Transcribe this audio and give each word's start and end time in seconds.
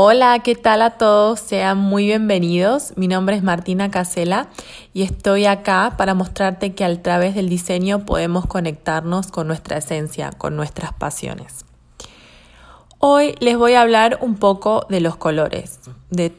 Hola, 0.00 0.38
¿qué 0.44 0.54
tal 0.54 0.82
a 0.82 0.90
todos? 0.90 1.40
Sean 1.40 1.76
muy 1.76 2.04
bienvenidos. 2.04 2.92
Mi 2.94 3.08
nombre 3.08 3.34
es 3.34 3.42
Martina 3.42 3.90
Casela 3.90 4.46
y 4.94 5.02
estoy 5.02 5.44
acá 5.44 5.94
para 5.98 6.14
mostrarte 6.14 6.72
que 6.72 6.84
a 6.84 7.02
través 7.02 7.34
del 7.34 7.48
diseño 7.48 8.06
podemos 8.06 8.46
conectarnos 8.46 9.32
con 9.32 9.48
nuestra 9.48 9.78
esencia, 9.78 10.30
con 10.30 10.54
nuestras 10.54 10.92
pasiones. 10.92 11.64
Hoy 13.00 13.34
les 13.40 13.58
voy 13.58 13.72
a 13.72 13.80
hablar 13.80 14.20
un 14.22 14.36
poco 14.36 14.86
de 14.88 15.00
los 15.00 15.16
colores, 15.16 15.80
de 16.10 16.32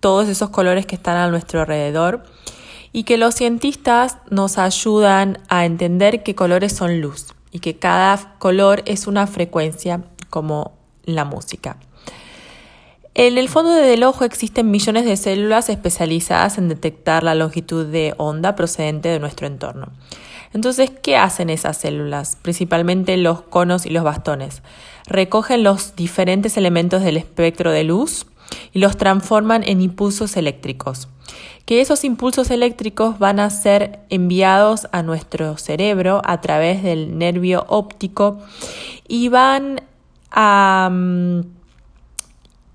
todos 0.00 0.28
esos 0.28 0.50
colores 0.50 0.84
que 0.84 0.96
están 0.96 1.16
a 1.16 1.28
nuestro 1.28 1.60
alrededor 1.60 2.24
y 2.90 3.04
que 3.04 3.16
los 3.16 3.36
cientistas 3.36 4.18
nos 4.28 4.58
ayudan 4.58 5.38
a 5.48 5.66
entender 5.66 6.24
qué 6.24 6.34
colores 6.34 6.72
son 6.72 7.00
luz 7.00 7.28
y 7.52 7.60
que 7.60 7.78
cada 7.78 8.34
color 8.40 8.82
es 8.86 9.06
una 9.06 9.28
frecuencia 9.28 10.02
como 10.30 10.72
la 11.04 11.24
música. 11.24 11.76
En 13.16 13.38
el 13.38 13.48
fondo 13.48 13.72
del 13.72 14.02
ojo 14.02 14.24
existen 14.24 14.72
millones 14.72 15.04
de 15.04 15.16
células 15.16 15.68
especializadas 15.68 16.58
en 16.58 16.68
detectar 16.68 17.22
la 17.22 17.36
longitud 17.36 17.86
de 17.86 18.12
onda 18.16 18.56
procedente 18.56 19.08
de 19.08 19.20
nuestro 19.20 19.46
entorno. 19.46 19.92
Entonces, 20.52 20.90
¿qué 21.02 21.16
hacen 21.16 21.48
esas 21.48 21.76
células? 21.76 22.36
Principalmente 22.42 23.16
los 23.16 23.42
conos 23.42 23.86
y 23.86 23.90
los 23.90 24.02
bastones. 24.02 24.62
Recogen 25.06 25.62
los 25.62 25.94
diferentes 25.94 26.56
elementos 26.56 27.02
del 27.02 27.16
espectro 27.16 27.70
de 27.70 27.84
luz 27.84 28.26
y 28.72 28.80
los 28.80 28.96
transforman 28.96 29.62
en 29.62 29.80
impulsos 29.80 30.36
eléctricos. 30.36 31.08
Que 31.66 31.80
esos 31.80 32.02
impulsos 32.02 32.50
eléctricos 32.50 33.20
van 33.20 33.38
a 33.38 33.48
ser 33.50 34.00
enviados 34.10 34.88
a 34.90 35.04
nuestro 35.04 35.56
cerebro 35.56 36.20
a 36.24 36.40
través 36.40 36.82
del 36.82 37.16
nervio 37.16 37.64
óptico 37.68 38.40
y 39.06 39.28
van 39.28 39.82
a... 40.32 40.88
Mm, 40.90 41.53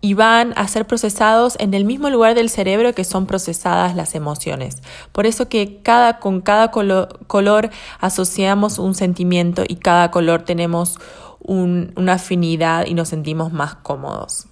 y 0.00 0.14
van 0.14 0.52
a 0.56 0.68
ser 0.68 0.86
procesados 0.86 1.56
en 1.58 1.74
el 1.74 1.84
mismo 1.84 2.08
lugar 2.08 2.34
del 2.34 2.50
cerebro 2.50 2.94
que 2.94 3.04
son 3.04 3.26
procesadas 3.26 3.96
las 3.96 4.14
emociones. 4.14 4.82
Por 5.12 5.26
eso 5.26 5.48
que 5.48 5.80
cada, 5.82 6.18
con 6.18 6.40
cada 6.40 6.70
color, 6.70 7.70
asociamos 8.00 8.78
un 8.78 8.94
sentimiento 8.94 9.64
y 9.66 9.76
cada 9.76 10.10
color 10.10 10.42
tenemos 10.42 10.98
una 11.40 12.12
afinidad 12.12 12.86
y 12.86 12.94
nos 12.94 13.08
sentimos 13.08 13.52
más 13.52 13.74
cómodos. 13.76 14.46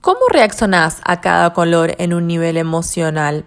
¿Cómo 0.00 0.20
reaccionás 0.30 1.00
a 1.04 1.20
cada 1.20 1.52
color 1.52 1.94
en 1.98 2.14
un 2.14 2.26
nivel 2.26 2.56
emocional? 2.56 3.44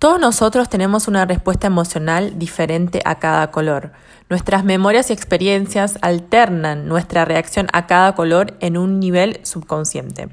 Todos 0.00 0.18
nosotros 0.18 0.70
tenemos 0.70 1.08
una 1.08 1.26
respuesta 1.26 1.66
emocional 1.66 2.38
diferente 2.38 3.02
a 3.04 3.18
cada 3.18 3.50
color. 3.50 3.92
Nuestras 4.30 4.64
memorias 4.64 5.10
y 5.10 5.12
experiencias 5.12 5.98
alternan 6.00 6.88
nuestra 6.88 7.26
reacción 7.26 7.68
a 7.74 7.86
cada 7.86 8.14
color 8.14 8.56
en 8.60 8.78
un 8.78 8.98
nivel 8.98 9.40
subconsciente. 9.42 10.30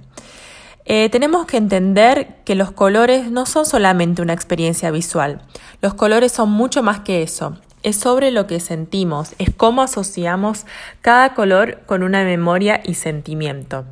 Eh, 0.86 1.10
tenemos 1.10 1.46
que 1.48 1.58
entender 1.58 2.38
que 2.46 2.56
los 2.56 2.72
colores 2.72 3.30
no 3.30 3.46
son 3.46 3.66
solamente 3.66 4.22
una 4.22 4.32
experiencia 4.32 4.90
visual. 4.90 5.42
Los 5.82 5.96
colores 5.96 6.32
son 6.32 6.50
mucho 6.50 6.82
más 6.82 7.02
que 7.02 7.22
eso. 7.22 7.58
Es 7.88 7.96
sobre 7.96 8.32
lo 8.32 8.48
que 8.48 8.60
sentimos, 8.60 9.34
es 9.38 9.50
cómo 9.56 9.82
asociamos 9.82 10.66
cada 11.00 11.34
color 11.36 11.80
con 11.86 12.04
una 12.04 12.26
memoria 12.26 12.82
y 12.84 12.96
sentimiento. 12.96 13.86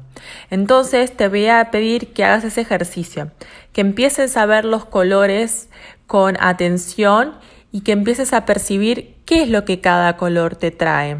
Entonces 0.49 1.15
te 1.15 1.29
voy 1.29 1.47
a 1.47 1.71
pedir 1.71 2.11
que 2.11 2.25
hagas 2.25 2.43
ese 2.43 2.59
ejercicio, 2.59 3.31
que 3.71 3.79
empieces 3.79 4.35
a 4.35 4.45
ver 4.45 4.65
los 4.65 4.83
colores 4.83 5.69
con 6.07 6.35
atención 6.41 7.35
y 7.71 7.83
que 7.83 7.93
empieces 7.93 8.33
a 8.33 8.43
percibir 8.43 9.15
qué 9.23 9.43
es 9.43 9.49
lo 9.49 9.63
que 9.63 9.79
cada 9.79 10.17
color 10.17 10.57
te 10.57 10.71
trae. 10.71 11.19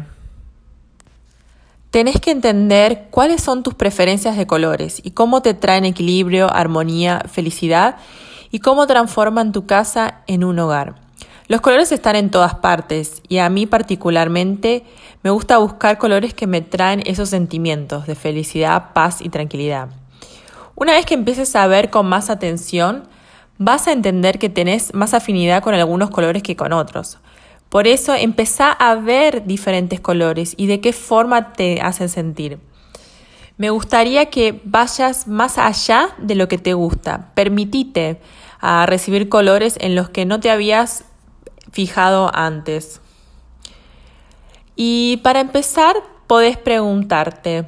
Tenés 1.90 2.20
que 2.20 2.30
entender 2.30 3.06
cuáles 3.10 3.42
son 3.42 3.62
tus 3.62 3.72
preferencias 3.72 4.36
de 4.36 4.46
colores 4.46 5.00
y 5.02 5.12
cómo 5.12 5.40
te 5.40 5.54
traen 5.54 5.86
equilibrio, 5.86 6.52
armonía, 6.52 7.22
felicidad 7.26 7.96
y 8.50 8.58
cómo 8.58 8.86
transforman 8.86 9.52
tu 9.52 9.64
casa 9.64 10.20
en 10.26 10.44
un 10.44 10.58
hogar. 10.58 11.05
Los 11.48 11.60
colores 11.60 11.92
están 11.92 12.16
en 12.16 12.30
todas 12.30 12.56
partes 12.56 13.22
y 13.28 13.38
a 13.38 13.48
mí 13.48 13.66
particularmente 13.66 14.84
me 15.22 15.30
gusta 15.30 15.58
buscar 15.58 15.96
colores 15.96 16.34
que 16.34 16.48
me 16.48 16.60
traen 16.60 17.02
esos 17.06 17.28
sentimientos 17.28 18.06
de 18.06 18.16
felicidad, 18.16 18.92
paz 18.94 19.20
y 19.20 19.28
tranquilidad. 19.28 19.88
Una 20.74 20.92
vez 20.92 21.06
que 21.06 21.14
empieces 21.14 21.54
a 21.54 21.66
ver 21.68 21.90
con 21.90 22.06
más 22.06 22.30
atención, 22.30 23.08
vas 23.58 23.86
a 23.86 23.92
entender 23.92 24.40
que 24.40 24.48
tenés 24.48 24.92
más 24.92 25.14
afinidad 25.14 25.62
con 25.62 25.74
algunos 25.74 26.10
colores 26.10 26.42
que 26.42 26.56
con 26.56 26.72
otros. 26.72 27.18
Por 27.68 27.86
eso 27.86 28.14
empezá 28.14 28.72
a 28.72 28.96
ver 28.96 29.46
diferentes 29.46 30.00
colores 30.00 30.54
y 30.56 30.66
de 30.66 30.80
qué 30.80 30.92
forma 30.92 31.52
te 31.52 31.80
hacen 31.80 32.08
sentir. 32.08 32.58
Me 33.56 33.70
gustaría 33.70 34.26
que 34.26 34.60
vayas 34.64 35.28
más 35.28 35.58
allá 35.58 36.10
de 36.18 36.34
lo 36.34 36.48
que 36.48 36.58
te 36.58 36.74
gusta. 36.74 37.30
Permitite 37.34 38.20
a 38.60 38.84
recibir 38.84 39.28
colores 39.28 39.78
en 39.80 39.94
los 39.94 40.10
que 40.10 40.26
no 40.26 40.40
te 40.40 40.50
habías 40.50 41.04
fijado 41.76 42.30
antes. 42.34 43.02
Y 44.76 45.18
para 45.18 45.40
empezar, 45.40 45.94
podés 46.26 46.56
preguntarte, 46.56 47.66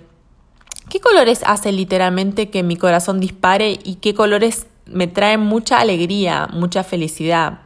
¿qué 0.89 0.99
colores 0.99 1.43
hacen 1.45 1.77
literalmente 1.77 2.49
que 2.49 2.63
mi 2.63 2.77
corazón 2.77 3.21
dispare 3.21 3.79
y 3.85 3.97
qué 3.97 4.15
colores 4.15 4.67
me 4.87 5.09
traen 5.09 5.41
mucha 5.41 5.79
alegría, 5.79 6.49
mucha 6.51 6.85
felicidad, 6.85 7.61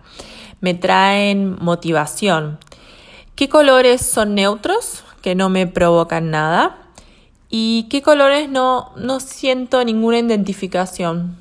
me 0.60 0.74
traen 0.74 1.56
motivación? 1.60 2.58
¿Qué 3.36 3.48
colores 3.48 4.04
son 4.04 4.34
neutros, 4.34 5.04
que 5.22 5.36
no 5.36 5.48
me 5.48 5.68
provocan 5.68 6.32
nada? 6.32 6.76
¿Y 7.50 7.86
qué 7.88 8.02
colores 8.02 8.48
no, 8.48 8.90
no 8.96 9.20
siento 9.20 9.84
ninguna 9.84 10.18
identificación? 10.18 11.36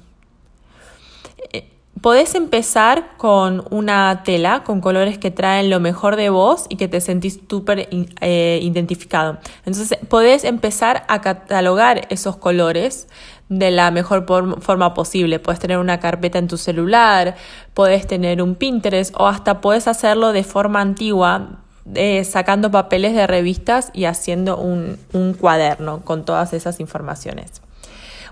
Podés 2.02 2.34
empezar 2.34 3.16
con 3.18 3.64
una 3.70 4.24
tela 4.24 4.64
con 4.64 4.82
colores 4.82 5.20
que 5.20 5.30
traen 5.30 5.70
lo 5.70 5.80
mejor 5.80 6.16
de 6.16 6.32
vos 6.32 6.66
y 6.68 6.78
que 6.78 6.88
te 6.88 7.00
sentís 7.00 7.40
súper 7.48 7.90
eh, 8.22 8.60
identificado. 8.64 9.38
Entonces, 9.68 10.00
podés 10.10 10.44
empezar 10.44 11.04
a 11.08 11.22
catalogar 11.22 12.08
esos 12.10 12.38
colores 12.38 13.08
de 13.50 13.70
la 13.70 13.92
mejor 13.92 14.26
forma 14.62 14.96
posible. 14.96 15.38
Puedes 15.38 15.60
tener 15.60 15.78
una 15.78 16.00
carpeta 16.00 16.40
en 16.40 16.48
tu 16.48 16.58
celular, 16.58 17.36
puedes 17.76 18.08
tener 18.08 18.42
un 18.42 18.56
Pinterest 18.56 19.14
o 19.16 19.28
hasta 19.28 19.62
puedes 19.62 19.88
hacerlo 19.88 20.32
de 20.32 20.44
forma 20.44 20.82
antigua, 20.82 21.60
eh, 21.94 22.24
sacando 22.24 22.72
papeles 22.72 23.14
de 23.14 23.28
revistas 23.28 23.92
y 23.94 24.06
haciendo 24.06 24.58
un 24.58 25.36
cuaderno 25.40 26.02
con 26.04 26.26
todas 26.26 26.54
esas 26.54 26.80
informaciones. 26.80 27.62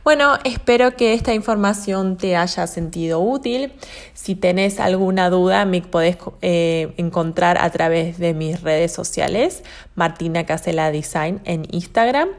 Bueno, 0.03 0.37
espero 0.43 0.95
que 0.95 1.13
esta 1.13 1.33
información 1.33 2.17
te 2.17 2.35
haya 2.35 2.67
sentido 2.67 3.19
útil. 3.19 3.73
Si 4.13 4.35
tenés 4.35 4.79
alguna 4.79 5.29
duda, 5.29 5.65
me 5.65 5.81
podés 5.81 6.17
eh, 6.41 6.93
encontrar 6.97 7.57
a 7.59 7.69
través 7.69 8.17
de 8.17 8.33
mis 8.33 8.61
redes 8.61 8.91
sociales, 8.93 9.63
Martina 9.95 10.45
Casela 10.45 10.91
Design 10.91 11.41
en 11.45 11.65
Instagram, 11.71 12.29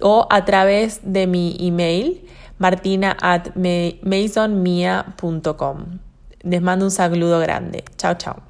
o 0.00 0.26
a 0.30 0.44
través 0.44 1.00
de 1.02 1.26
mi 1.26 1.56
email, 1.60 2.26
martina 2.58 3.16
at 3.20 3.50
masonmia.com. 4.02 5.84
Les 6.42 6.62
mando 6.62 6.84
un 6.84 6.90
saludo 6.90 7.40
grande. 7.40 7.84
Chao, 7.96 8.14
chao. 8.14 8.47